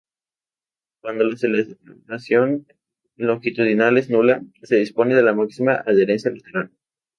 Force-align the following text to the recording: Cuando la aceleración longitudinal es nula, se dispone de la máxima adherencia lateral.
Cuando 1.01 1.25
la 1.25 1.35
aceleración 1.35 2.65
longitudinal 3.17 3.99
es 3.99 4.09
nula, 4.09 4.41
se 4.63 4.77
dispone 4.77 5.13
de 5.13 5.21
la 5.21 5.35
máxima 5.35 5.73
adherencia 5.73 6.31
lateral. 6.31 6.71